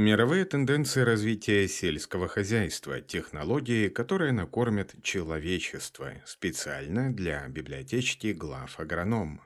Мировые 0.00 0.44
тенденции 0.44 1.00
развития 1.00 1.66
сельского 1.66 2.28
хозяйства, 2.28 3.00
технологии, 3.00 3.88
которые 3.88 4.30
накормят 4.30 4.94
человечество, 5.02 6.12
специально 6.24 7.12
для 7.12 7.48
библиотечки 7.48 8.28
глав 8.28 8.78
агроном. 8.78 9.40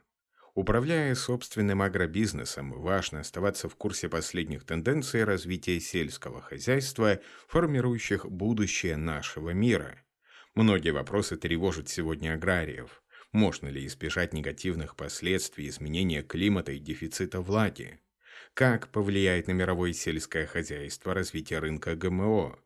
Управляя 0.52 1.14
собственным 1.14 1.80
агробизнесом, 1.80 2.72
важно 2.72 3.20
оставаться 3.20 3.70
в 3.70 3.76
курсе 3.76 4.10
последних 4.10 4.66
тенденций 4.66 5.24
развития 5.24 5.80
сельского 5.80 6.42
хозяйства, 6.42 7.20
формирующих 7.48 8.26
будущее 8.26 8.98
нашего 8.98 9.54
мира. 9.54 10.04
Многие 10.54 10.90
вопросы 10.90 11.38
тревожат 11.38 11.88
сегодня 11.88 12.34
аграриев. 12.34 13.02
Можно 13.32 13.68
ли 13.68 13.86
избежать 13.86 14.34
негативных 14.34 14.96
последствий 14.96 15.70
изменения 15.70 16.20
климата 16.20 16.72
и 16.72 16.78
дефицита 16.78 17.40
влаги? 17.40 18.01
Как 18.54 18.88
повлияет 18.90 19.46
на 19.48 19.52
мировое 19.52 19.92
сельское 19.92 20.46
хозяйство 20.46 21.12
развитие 21.14 21.58
рынка 21.58 21.94
ГМО? 21.96 22.58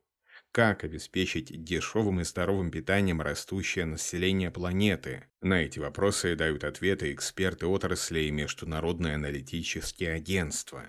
Как 0.52 0.84
обеспечить 0.84 1.64
дешевым 1.64 2.20
и 2.20 2.24
здоровым 2.24 2.70
питанием 2.70 3.20
растущее 3.20 3.84
население 3.84 4.50
планеты? 4.50 5.26
На 5.40 5.62
эти 5.62 5.78
вопросы 5.78 6.34
дают 6.36 6.64
ответы 6.64 7.12
эксперты 7.12 7.66
отрасли 7.66 8.20
и 8.20 8.30
международные 8.30 9.14
аналитические 9.16 10.14
агентства. 10.14 10.86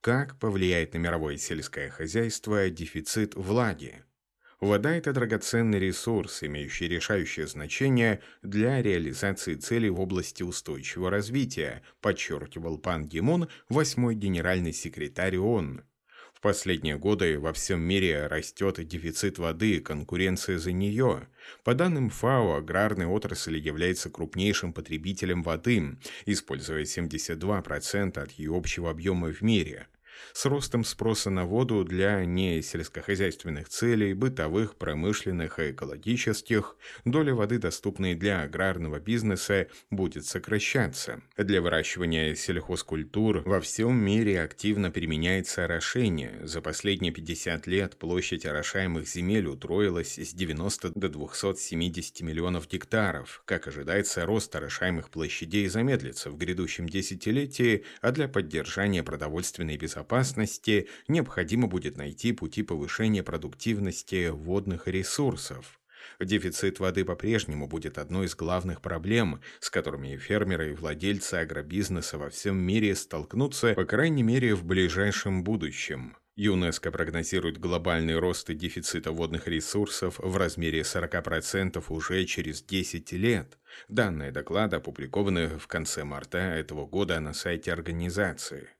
Как 0.00 0.38
повлияет 0.38 0.94
на 0.94 0.98
мировое 0.98 1.36
сельское 1.36 1.90
хозяйство 1.90 2.68
дефицит 2.70 3.34
влаги? 3.34 4.04
Вода– 4.60 4.96
это 4.96 5.12
драгоценный 5.12 5.78
ресурс, 5.78 6.42
имеющий 6.42 6.88
решающее 6.88 7.46
значение 7.46 8.22
для 8.40 8.80
реализации 8.80 9.54
целей 9.54 9.90
в 9.90 10.00
области 10.00 10.42
устойчивого 10.42 11.10
развития, 11.10 11.82
подчеркивал 12.00 12.78
Пан 12.78 13.06
Гимон, 13.06 13.48
восьмой 13.68 14.14
генеральный 14.14 14.72
секретарь 14.72 15.36
ООН. 15.36 15.84
В 16.32 16.40
последние 16.40 16.96
годы 16.96 17.38
во 17.38 17.52
всем 17.52 17.80
мире 17.80 18.28
растет 18.28 18.82
дефицит 18.86 19.38
воды 19.38 19.76
и 19.76 19.80
конкуренция 19.80 20.58
за 20.58 20.72
нее. 20.72 21.28
По 21.62 21.74
данным 21.74 22.08
ФАО, 22.08 22.56
аграрная 22.56 23.08
отрасль 23.08 23.58
является 23.58 24.08
крупнейшим 24.08 24.72
потребителем 24.72 25.42
воды, 25.42 25.98
используя 26.24 26.82
72% 26.84 28.18
от 28.18 28.32
ее 28.32 28.56
общего 28.56 28.90
объема 28.90 29.32
в 29.32 29.42
мире– 29.42 29.86
с 30.32 30.46
ростом 30.46 30.84
спроса 30.84 31.30
на 31.30 31.44
воду 31.44 31.84
для 31.84 32.24
несельскохозяйственных 32.24 33.68
целей, 33.68 34.14
бытовых, 34.14 34.76
промышленных 34.76 35.58
и 35.58 35.70
экологических, 35.70 36.76
доля 37.04 37.34
воды, 37.34 37.58
доступной 37.58 38.14
для 38.14 38.42
аграрного 38.42 38.98
бизнеса, 38.98 39.66
будет 39.90 40.26
сокращаться. 40.26 41.22
Для 41.36 41.60
выращивания 41.60 42.34
сельхозкультур 42.34 43.42
во 43.44 43.60
всем 43.60 43.96
мире 43.96 44.42
активно 44.42 44.90
применяется 44.90 45.64
орошение. 45.64 46.40
За 46.42 46.60
последние 46.60 47.12
50 47.12 47.66
лет 47.66 47.96
площадь 47.96 48.46
орошаемых 48.46 49.08
земель 49.08 49.46
утроилась 49.46 50.18
с 50.18 50.32
90 50.32 50.92
до 50.94 51.08
270 51.08 52.20
миллионов 52.22 52.68
гектаров. 52.68 53.42
Как 53.44 53.68
ожидается, 53.68 54.24
рост 54.24 54.54
орошаемых 54.54 55.10
площадей 55.10 55.68
замедлится 55.68 56.30
в 56.30 56.36
грядущем 56.36 56.88
десятилетии, 56.88 57.84
а 58.00 58.12
для 58.12 58.28
поддержания 58.28 59.02
продовольственной 59.02 59.76
безопасности 59.76 60.05
безопасности 60.06 60.88
необходимо 61.08 61.66
будет 61.66 61.96
найти 61.96 62.32
пути 62.32 62.62
повышения 62.62 63.22
продуктивности 63.22 64.28
водных 64.28 64.86
ресурсов. 64.86 65.80
Дефицит 66.20 66.78
воды 66.78 67.04
по-прежнему 67.04 67.66
будет 67.66 67.98
одной 67.98 68.26
из 68.26 68.36
главных 68.36 68.80
проблем, 68.80 69.40
с 69.60 69.68
которыми 69.70 70.16
фермеры 70.16 70.70
и 70.70 70.74
владельцы 70.74 71.34
агробизнеса 71.34 72.18
во 72.18 72.30
всем 72.30 72.56
мире 72.56 72.94
столкнутся, 72.94 73.74
по 73.74 73.84
крайней 73.84 74.22
мере, 74.22 74.54
в 74.54 74.64
ближайшем 74.64 75.42
будущем. 75.42 76.16
ЮНЕСКО 76.36 76.92
прогнозирует 76.92 77.58
глобальный 77.58 78.18
рост 78.18 78.52
дефицита 78.52 79.10
водных 79.10 79.48
ресурсов 79.48 80.18
в 80.18 80.36
размере 80.36 80.82
40% 80.82 81.82
уже 81.88 82.24
через 82.26 82.62
10 82.62 83.12
лет. 83.12 83.58
Данные 83.88 84.32
доклада 84.32 84.76
опубликованы 84.76 85.58
в 85.58 85.66
конце 85.66 86.04
марта 86.04 86.38
этого 86.38 86.86
года 86.86 87.18
на 87.20 87.32
сайте 87.32 87.72
организации. 87.72 88.75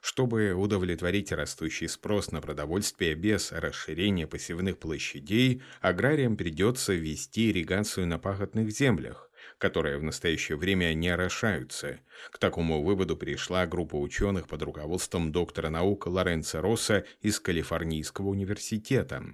Чтобы 0.00 0.52
удовлетворить 0.52 1.32
растущий 1.32 1.88
спрос 1.88 2.32
на 2.32 2.40
продовольствие 2.40 3.14
без 3.14 3.52
расширения 3.52 4.26
посевных 4.26 4.78
площадей, 4.78 5.62
аграриям 5.80 6.36
придется 6.36 6.92
ввести 6.92 7.50
ирригацию 7.50 8.06
на 8.06 8.18
пахотных 8.18 8.70
землях 8.70 9.29
которые 9.58 9.98
в 9.98 10.02
настоящее 10.02 10.56
время 10.56 10.92
не 10.94 11.08
орошаются. 11.08 12.00
К 12.30 12.38
такому 12.38 12.82
выводу 12.82 13.16
пришла 13.16 13.66
группа 13.66 13.96
ученых 13.96 14.46
под 14.48 14.62
руководством 14.62 15.32
доктора 15.32 15.70
наук 15.70 16.06
Лоренцо 16.06 16.60
Росса 16.60 17.04
из 17.22 17.40
Калифорнийского 17.40 18.28
университета. 18.28 19.24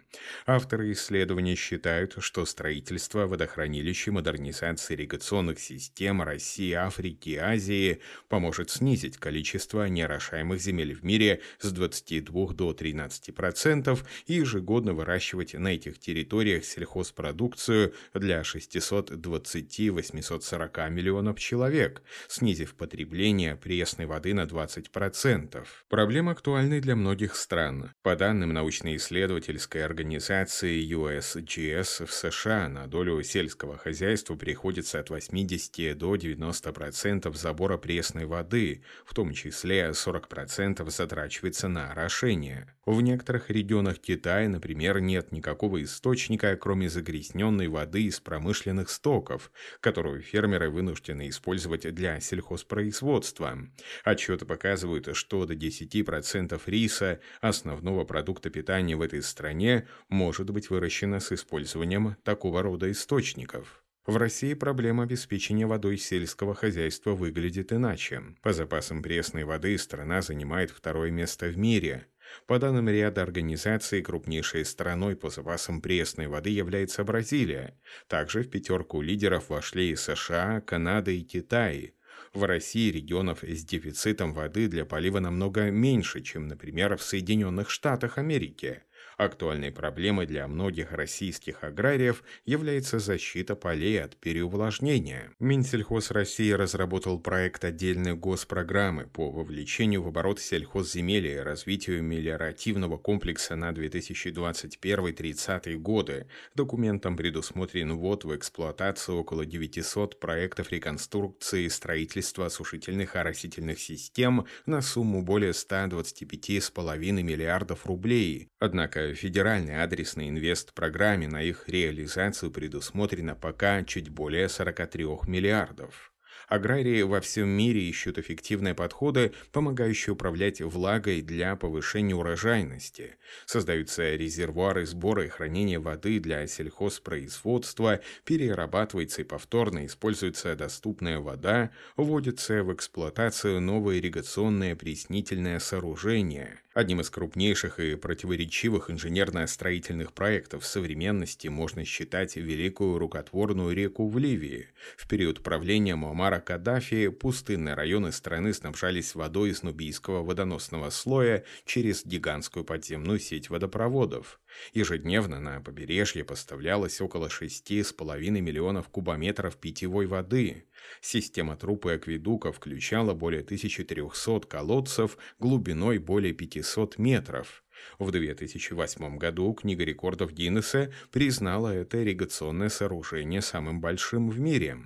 Авторы 0.46 0.92
исследования 0.92 1.56
считают, 1.56 2.14
что 2.18 2.44
строительство 2.44 3.26
водохранилищ 3.26 4.08
и 4.08 4.10
модернизация 4.10 4.96
ирригационных 4.96 5.58
систем 5.58 6.22
России, 6.22 6.72
Африки 6.72 7.30
и 7.30 7.36
Азии 7.36 8.00
поможет 8.28 8.70
снизить 8.70 9.16
количество 9.18 9.88
неорошаемых 9.88 10.60
земель 10.60 10.94
в 10.94 11.04
мире 11.04 11.40
с 11.58 11.72
22 11.72 12.52
до 12.52 12.72
13% 12.72 13.98
и 14.26 14.34
ежегодно 14.34 14.94
выращивать 14.94 15.54
на 15.54 15.68
этих 15.68 15.98
территориях 15.98 16.64
сельхозпродукцию 16.64 17.94
для 18.14 18.44
628 18.44 19.95
840 19.96 20.90
миллионов 20.90 21.38
человек, 21.38 22.02
снизив 22.28 22.74
потребление 22.74 23.56
пресной 23.56 24.06
воды 24.06 24.34
на 24.34 24.44
20%. 24.44 25.66
Проблема 25.88 26.32
актуальна 26.32 26.80
для 26.80 26.94
многих 26.94 27.34
стран. 27.34 27.92
По 28.02 28.14
данным 28.14 28.52
научно-исследовательской 28.52 29.84
организации 29.84 30.86
USGS 30.86 32.06
в 32.06 32.12
США 32.12 32.68
на 32.68 32.86
долю 32.86 33.22
сельского 33.22 33.78
хозяйства 33.78 34.36
приходится 34.36 35.00
от 35.00 35.10
80 35.10 35.96
до 35.96 36.14
90% 36.16 37.34
забора 37.34 37.78
пресной 37.78 38.26
воды, 38.26 38.82
в 39.06 39.14
том 39.14 39.32
числе 39.32 39.90
40% 39.90 40.88
затрачивается 40.90 41.68
на 41.68 41.90
орошение. 41.90 42.72
В 42.84 43.00
некоторых 43.00 43.50
регионах 43.50 43.98
Китая, 43.98 44.48
например, 44.48 45.00
нет 45.00 45.32
никакого 45.32 45.82
источника, 45.82 46.54
кроме 46.56 46.88
загрязненной 46.88 47.68
воды 47.68 48.04
из 48.04 48.20
промышленных 48.20 48.90
стоков, 48.90 49.50
которую 49.86 50.20
фермеры 50.20 50.68
вынуждены 50.68 51.28
использовать 51.28 51.94
для 51.94 52.18
сельхозпроизводства. 52.18 53.56
Отчеты 54.02 54.44
показывают, 54.44 55.16
что 55.16 55.46
до 55.46 55.54
10% 55.54 56.60
риса, 56.66 57.20
основного 57.40 58.02
продукта 58.02 58.50
питания 58.50 58.96
в 58.96 59.00
этой 59.00 59.22
стране, 59.22 59.86
может 60.08 60.50
быть 60.50 60.70
выращено 60.70 61.20
с 61.20 61.30
использованием 61.30 62.16
такого 62.24 62.62
рода 62.62 62.90
источников. 62.90 63.84
В 64.06 64.16
России 64.16 64.54
проблема 64.54 65.04
обеспечения 65.04 65.68
водой 65.68 65.98
сельского 65.98 66.56
хозяйства 66.56 67.12
выглядит 67.12 67.72
иначе. 67.72 68.22
По 68.42 68.52
запасам 68.52 69.04
пресной 69.04 69.44
воды 69.44 69.78
страна 69.78 70.20
занимает 70.20 70.70
второе 70.70 71.12
место 71.12 71.46
в 71.46 71.56
мире. 71.56 72.08
По 72.46 72.58
данным 72.58 72.88
ряда 72.88 73.22
организаций, 73.22 74.02
крупнейшей 74.02 74.64
страной 74.64 75.16
по 75.16 75.30
запасам 75.30 75.80
пресной 75.80 76.26
воды 76.26 76.50
является 76.50 77.04
Бразилия. 77.04 77.78
Также 78.08 78.42
в 78.42 78.50
пятерку 78.50 79.00
лидеров 79.00 79.48
вошли 79.48 79.90
и 79.90 79.96
США, 79.96 80.60
Канада 80.60 81.10
и 81.10 81.22
Китай. 81.22 81.94
В 82.32 82.44
России 82.44 82.90
регионов 82.90 83.42
с 83.42 83.64
дефицитом 83.64 84.32
воды 84.32 84.68
для 84.68 84.84
полива 84.84 85.20
намного 85.20 85.70
меньше, 85.70 86.20
чем, 86.20 86.48
например, 86.48 86.96
в 86.96 87.02
Соединенных 87.02 87.70
Штатах 87.70 88.18
Америки. 88.18 88.82
Актуальной 89.16 89.72
проблемой 89.72 90.26
для 90.26 90.46
многих 90.46 90.92
российских 90.92 91.64
аграриев 91.64 92.22
является 92.44 92.98
защита 92.98 93.56
полей 93.56 94.02
от 94.02 94.14
переувлажнения. 94.16 95.32
Минсельхоз 95.38 96.10
России 96.10 96.50
разработал 96.50 97.18
проект 97.18 97.64
отдельной 97.64 98.14
госпрограммы 98.14 99.06
по 99.06 99.30
вовлечению 99.30 100.02
в 100.02 100.08
оборот 100.08 100.38
сельхозземель 100.38 101.28
и 101.28 101.38
развитию 101.38 102.02
мелиоративного 102.02 102.98
комплекса 102.98 103.56
на 103.56 103.70
2021-30 103.70 105.76
годы. 105.76 106.26
Документом 106.54 107.16
предусмотрен 107.16 107.96
ввод 107.96 108.24
в 108.24 108.36
эксплуатацию 108.36 109.16
около 109.16 109.46
900 109.46 110.20
проектов 110.20 110.70
реконструкции 110.72 111.64
и 111.64 111.70
строительства 111.70 112.44
осушительных 112.46 113.16
оросительных 113.16 113.80
систем 113.80 114.44
на 114.66 114.82
сумму 114.82 115.22
более 115.22 115.52
125,5 115.52 117.22
миллиардов 117.22 117.86
рублей. 117.86 118.50
Однако 118.58 119.05
федеральной 119.14 119.82
адресной 119.82 120.28
инвест-программе 120.28 121.28
на 121.28 121.42
их 121.42 121.68
реализацию 121.68 122.50
предусмотрено 122.50 123.34
пока 123.34 123.82
чуть 123.84 124.08
более 124.08 124.48
43 124.48 125.04
миллиардов. 125.26 126.12
Аграрии 126.48 127.02
во 127.02 127.20
всем 127.20 127.48
мире 127.48 127.82
ищут 127.82 128.18
эффективные 128.18 128.74
подходы, 128.74 129.32
помогающие 129.50 130.12
управлять 130.12 130.60
влагой 130.60 131.20
для 131.20 131.56
повышения 131.56 132.14
урожайности. 132.14 133.16
Создаются 133.46 134.14
резервуары 134.14 134.86
сбора 134.86 135.24
и 135.24 135.28
хранения 135.28 135.80
воды 135.80 136.20
для 136.20 136.46
сельхозпроизводства, 136.46 138.00
перерабатывается 138.24 139.22
и 139.22 139.24
повторно 139.24 139.86
используется 139.86 140.54
доступная 140.54 141.18
вода, 141.18 141.72
вводятся 141.96 142.62
в 142.62 142.72
эксплуатацию 142.72 143.60
новые 143.60 143.98
ирригационные 144.00 144.76
приснительные 144.76 145.58
сооружения. 145.58 146.60
Одним 146.76 147.00
из 147.00 147.08
крупнейших 147.08 147.80
и 147.80 147.96
противоречивых 147.96 148.90
инженерно-строительных 148.90 150.12
проектов 150.12 150.66
современности 150.66 151.48
можно 151.48 151.86
считать 151.86 152.36
Великую 152.36 152.98
рукотворную 152.98 153.74
реку 153.74 154.06
в 154.06 154.18
Ливии. 154.18 154.68
В 154.98 155.08
период 155.08 155.42
правления 155.42 155.96
Муаммара 155.96 156.38
Каддафи 156.38 157.08
пустынные 157.08 157.74
районы 157.74 158.12
страны 158.12 158.52
снабжались 158.52 159.14
водой 159.14 159.52
из 159.52 159.62
нубийского 159.62 160.22
водоносного 160.22 160.90
слоя 160.90 161.44
через 161.64 162.04
гигантскую 162.04 162.62
подземную 162.62 163.20
сеть 163.20 163.48
водопроводов. 163.48 164.38
Ежедневно 164.74 165.40
на 165.40 165.62
побережье 165.62 166.24
поставлялось 166.24 167.00
около 167.00 167.28
6,5 167.28 168.28
миллионов 168.42 168.90
кубометров 168.90 169.56
питьевой 169.56 170.04
воды. 170.04 170.66
Система 171.00 171.56
труб 171.56 171.86
и 171.86 171.90
акведуков 171.90 172.56
включала 172.56 173.14
более 173.14 173.42
1300 173.42 174.40
колодцев 174.48 175.18
глубиной 175.38 175.98
более 175.98 176.32
500 176.32 176.98
метров. 176.98 177.64
В 177.98 178.10
2008 178.10 179.18
году 179.18 179.52
Книга 179.54 179.84
рекордов 179.84 180.32
Гиннесса 180.32 180.92
признала 181.10 181.68
это 181.68 182.02
ирригационное 182.02 182.68
сооружение 182.68 183.42
самым 183.42 183.80
большим 183.80 184.30
в 184.30 184.38
мире. 184.38 184.78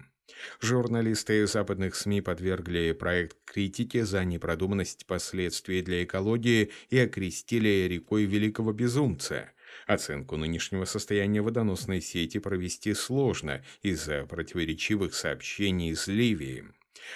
Журналисты 0.61 1.47
западных 1.47 1.95
СМИ 1.95 2.21
подвергли 2.21 2.93
проект 2.93 3.37
критике 3.45 4.05
за 4.05 4.25
непродуманность 4.25 5.07
последствий 5.07 5.83
для 5.83 6.05
экологии 6.05 6.71
и 6.89 6.99
окрестили 6.99 7.87
рекой 7.89 8.25
великого 8.25 8.73
безумца. 8.73 9.51
Оценку 9.87 10.37
нынешнего 10.37 10.85
состояния 10.85 11.43
водоносной 11.43 12.01
сети 12.01 12.39
провести 12.39 12.95
сложно 12.95 13.65
из-за 13.83 14.25
противоречивых 14.27 15.15
сообщений 15.15 15.91
из 15.91 16.07
Ливии. 16.07 16.65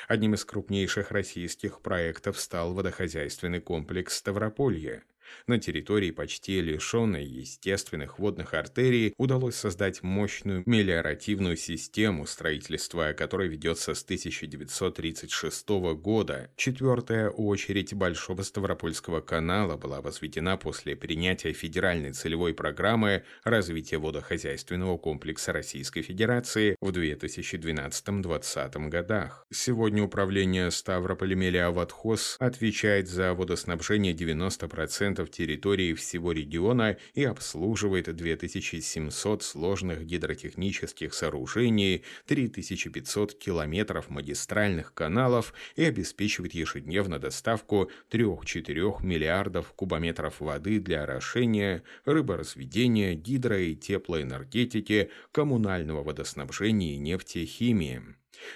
Одним 0.09 0.35
из 0.35 0.45
крупнейших 0.45 1.11
российских 1.11 1.81
проектов 1.81 2.41
стал 2.41 2.75
водохозяйственный 2.75 3.61
комплекс 3.61 4.17
Ставрополье. 4.17 5.03
На 5.47 5.59
территории, 5.59 6.11
почти 6.11 6.61
лишенной 6.61 7.25
естественных 7.25 8.19
водных 8.19 8.55
артерий, 8.55 9.15
удалось 9.17 9.57
создать 9.57 10.03
мощную 10.03 10.63
мелиоративную 10.67 11.57
систему, 11.57 12.27
строительства 12.27 13.13
которой 13.13 13.49
ведется 13.49 13.95
с 13.95 14.03
1936 14.03 15.69
года. 15.97 16.51
Четвертая 16.57 17.31
очередь 17.31 17.95
Большого 17.95 18.43
Ставропольского 18.43 19.21
канала 19.21 19.77
была 19.77 20.01
возведена 20.01 20.57
после 20.57 20.97
принятия 20.97 21.53
федеральной 21.53 22.13
целевой 22.13 22.55
программы 22.55 23.25
развития 23.45 23.99
водохозяйственного 23.99 24.99
комплекса 24.99 25.53
Российской 25.53 26.03
Федерации 26.03 26.77
в 26.81 26.91
2012-2020 26.91 28.89
годах. 28.89 29.47
Сегодня 29.53 30.03
управление 30.03 30.71
Ставрополь-Мелиаводхоз 30.71 32.37
отвечает 32.39 33.09
за 33.09 33.35
водоснабжение 33.35 34.13
90% 34.13 35.15
10% 35.15 35.24
территории 35.31 35.95
всего 35.95 36.33
региона 36.33 36.97
и 37.15 37.25
обслуживает 37.25 38.15
2700 38.15 39.43
сложных 39.43 40.05
гидротехнических 40.05 41.15
сооружений, 41.15 42.03
3500 42.27 43.35
километров 43.35 44.11
магистральных 44.11 44.95
каналов 44.95 45.55
и 45.77 45.85
обеспечивает 45.85 46.55
ежедневно 46.55 47.19
доставку 47.19 47.91
3-4 48.11 49.05
миллиардов 49.05 49.73
кубометров 49.73 50.41
воды 50.41 50.81
для 50.81 51.03
орошения, 51.05 51.83
рыборазведения, 52.05 53.15
гидро- 53.15 53.63
и 53.63 53.75
теплоэнергетики, 53.75 55.11
коммунального 55.33 56.03
водоснабжения 56.03 56.95
и 56.95 56.99
нефтехимии. 56.99 58.03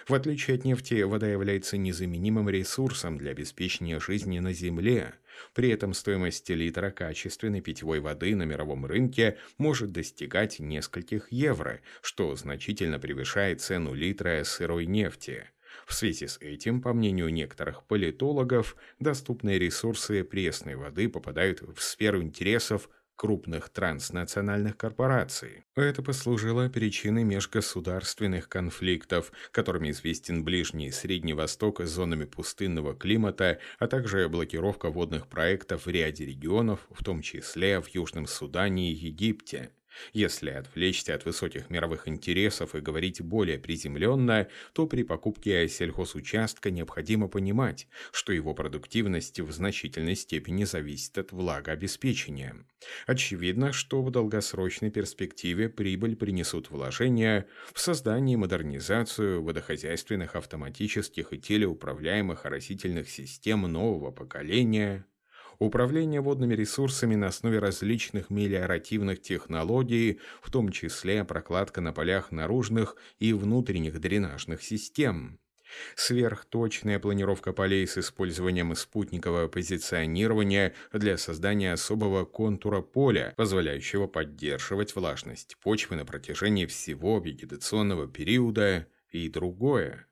В 0.06 0.14
отличие 0.14 0.56
от 0.56 0.64
нефти, 0.64 1.02
вода 1.02 1.26
является 1.26 1.76
незаменимым 1.76 2.48
ресурсом 2.48 3.18
для 3.18 3.32
обеспечения 3.32 4.00
жизни 4.00 4.38
на 4.38 4.52
Земле. 4.52 5.14
При 5.54 5.70
этом 5.70 5.94
стоимость 5.94 6.48
литра 6.50 6.90
качественной 6.90 7.60
питьевой 7.60 8.00
воды 8.00 8.34
на 8.34 8.42
мировом 8.42 8.86
рынке 8.86 9.38
может 9.56 9.92
достигать 9.92 10.58
нескольких 10.58 11.30
евро, 11.30 11.80
что 12.02 12.34
значительно 12.36 12.98
превышает 12.98 13.60
цену 13.60 13.94
литра 13.94 14.42
сырой 14.44 14.86
нефти. 14.86 15.44
В 15.86 15.94
связи 15.94 16.26
с 16.26 16.38
этим, 16.38 16.80
по 16.80 16.92
мнению 16.92 17.32
некоторых 17.32 17.84
политологов, 17.84 18.76
доступные 18.98 19.58
ресурсы 19.58 20.24
пресной 20.24 20.76
воды 20.76 21.08
попадают 21.08 21.62
в 21.62 21.82
сферу 21.82 22.22
интересов 22.22 22.90
крупных 23.18 23.68
транснациональных 23.68 24.76
корпораций. 24.76 25.64
Это 25.74 26.02
послужило 26.02 26.68
причиной 26.68 27.24
межгосударственных 27.24 28.48
конфликтов, 28.48 29.32
которыми 29.50 29.90
известен 29.90 30.44
Ближний 30.44 30.86
и 30.86 30.92
Средний 30.92 31.34
Восток 31.34 31.80
с 31.80 31.90
зонами 31.90 32.24
пустынного 32.24 32.94
климата, 32.94 33.58
а 33.80 33.88
также 33.88 34.28
блокировка 34.28 34.88
водных 34.88 35.26
проектов 35.26 35.86
в 35.86 35.90
ряде 35.90 36.24
регионов, 36.24 36.86
в 36.90 37.02
том 37.02 37.20
числе 37.20 37.80
в 37.80 37.88
Южном 37.88 38.28
Судане 38.28 38.92
и 38.92 38.94
Египте. 38.94 39.72
Если 40.12 40.50
отвлечься 40.50 41.14
от 41.14 41.24
высоких 41.24 41.70
мировых 41.70 42.08
интересов 42.08 42.74
и 42.74 42.80
говорить 42.80 43.20
более 43.20 43.58
приземленно, 43.58 44.48
то 44.72 44.86
при 44.86 45.02
покупке 45.02 45.68
сельхозучастка 45.68 46.70
необходимо 46.70 47.28
понимать, 47.28 47.88
что 48.12 48.32
его 48.32 48.54
продуктивность 48.54 49.40
в 49.40 49.50
значительной 49.52 50.16
степени 50.16 50.64
зависит 50.64 51.18
от 51.18 51.32
влагообеспечения. 51.32 52.56
Очевидно, 53.06 53.72
что 53.72 54.02
в 54.02 54.10
долгосрочной 54.10 54.90
перспективе 54.90 55.68
прибыль 55.68 56.16
принесут 56.16 56.70
вложения 56.70 57.46
в 57.72 57.80
создание 57.80 58.34
и 58.34 58.36
модернизацию 58.36 59.42
водохозяйственных 59.42 60.36
автоматических 60.36 61.32
и 61.32 61.38
телеуправляемых 61.38 62.46
оросительных 62.46 63.10
систем 63.10 63.62
нового 63.62 64.10
поколения, 64.10 65.06
управление 65.58 66.20
водными 66.20 66.54
ресурсами 66.54 67.14
на 67.14 67.28
основе 67.28 67.58
различных 67.58 68.30
мелиоративных 68.30 69.20
технологий, 69.20 70.20
в 70.42 70.50
том 70.50 70.70
числе 70.70 71.24
прокладка 71.24 71.80
на 71.80 71.92
полях 71.92 72.32
наружных 72.32 72.96
и 73.18 73.32
внутренних 73.32 74.00
дренажных 74.00 74.62
систем. 74.62 75.38
Сверхточная 75.96 76.98
планировка 76.98 77.52
полей 77.52 77.86
с 77.86 77.98
использованием 77.98 78.74
спутникового 78.74 79.48
позиционирования 79.48 80.74
для 80.92 81.18
создания 81.18 81.72
особого 81.72 82.24
контура 82.24 82.80
поля, 82.80 83.34
позволяющего 83.36 84.06
поддерживать 84.06 84.96
влажность 84.96 85.56
почвы 85.58 85.96
на 85.96 86.06
протяжении 86.06 86.66
всего 86.66 87.18
вегетационного 87.18 88.06
периода 88.08 88.86
и 89.10 89.28
другое. 89.28 90.07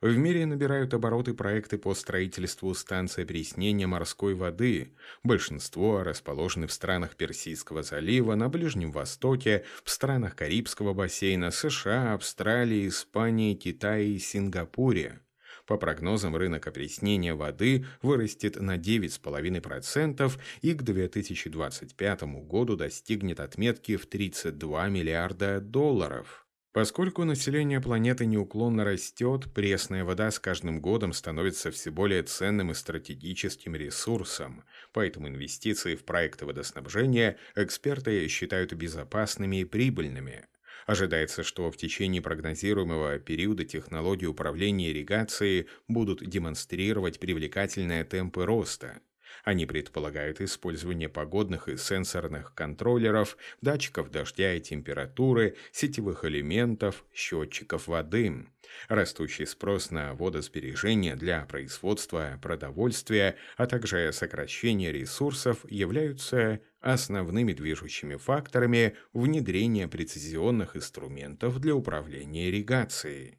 В 0.00 0.14
мире 0.14 0.44
набирают 0.44 0.92
обороты 0.92 1.32
проекты 1.32 1.78
по 1.78 1.94
строительству 1.94 2.74
станции 2.74 3.22
опреснения 3.22 3.86
морской 3.86 4.34
воды. 4.34 4.94
Большинство 5.22 6.02
расположены 6.02 6.66
в 6.66 6.72
странах 6.72 7.16
Персидского 7.16 7.82
залива, 7.82 8.34
на 8.34 8.50
Ближнем 8.50 8.92
Востоке, 8.92 9.64
в 9.84 9.90
странах 9.90 10.36
Карибского 10.36 10.92
бассейна, 10.92 11.50
США, 11.50 12.12
Австралии, 12.12 12.88
Испании, 12.88 13.54
Китае 13.54 14.10
и 14.10 14.18
Сингапуре. 14.18 15.20
По 15.66 15.78
прогнозам, 15.78 16.36
рынок 16.36 16.66
опреснения 16.66 17.34
воды 17.34 17.86
вырастет 18.02 18.60
на 18.60 18.76
9,5% 18.76 20.32
и 20.60 20.74
к 20.74 20.82
2025 20.82 22.22
году 22.44 22.76
достигнет 22.76 23.40
отметки 23.40 23.96
в 23.96 24.06
32 24.06 24.88
миллиарда 24.88 25.60
долларов. 25.60 26.45
Поскольку 26.76 27.24
население 27.24 27.80
планеты 27.80 28.26
неуклонно 28.26 28.84
растет, 28.84 29.50
пресная 29.54 30.04
вода 30.04 30.30
с 30.30 30.38
каждым 30.38 30.82
годом 30.82 31.14
становится 31.14 31.70
все 31.70 31.90
более 31.90 32.22
ценным 32.22 32.70
и 32.70 32.74
стратегическим 32.74 33.74
ресурсом, 33.74 34.62
поэтому 34.92 35.26
инвестиции 35.26 35.96
в 35.96 36.04
проекты 36.04 36.44
водоснабжения 36.44 37.38
эксперты 37.54 38.28
считают 38.28 38.74
безопасными 38.74 39.62
и 39.62 39.64
прибыльными. 39.64 40.44
Ожидается, 40.84 41.44
что 41.44 41.70
в 41.70 41.78
течение 41.78 42.20
прогнозируемого 42.20 43.20
периода 43.20 43.64
технологии 43.64 44.26
управления 44.26 44.90
ирригацией 44.90 45.68
будут 45.88 46.28
демонстрировать 46.28 47.18
привлекательные 47.18 48.04
темпы 48.04 48.44
роста– 48.44 49.00
они 49.44 49.66
предполагают 49.66 50.40
использование 50.40 51.08
погодных 51.08 51.68
и 51.68 51.76
сенсорных 51.76 52.54
контроллеров, 52.54 53.36
датчиков 53.60 54.10
дождя 54.10 54.54
и 54.54 54.60
температуры, 54.60 55.56
сетевых 55.72 56.24
элементов, 56.24 57.04
счетчиков 57.14 57.86
воды. 57.86 58.46
Растущий 58.88 59.46
спрос 59.46 59.90
на 59.90 60.14
водосбережение 60.14 61.16
для 61.16 61.44
производства 61.46 62.38
продовольствия, 62.42 63.36
а 63.56 63.66
также 63.66 64.12
сокращение 64.12 64.92
ресурсов 64.92 65.64
являются 65.70 66.60
основными 66.80 67.52
движущими 67.52 68.16
факторами 68.16 68.96
внедрения 69.12 69.88
прецизионных 69.88 70.76
инструментов 70.76 71.60
для 71.60 71.74
управления 71.74 72.48
ирригацией. 72.48 73.38